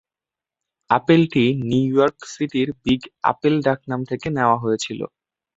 আপেলটি 0.89 1.43
New 1.69 1.85
York 1.91 2.17
সিটির 2.33 2.69
"big 2.83 3.01
apple" 3.23 3.55
ডাকনাম 3.65 4.01
থেকে 4.09 4.27
নেওয়া 4.37 4.57
হয়েছিল। 4.63 4.99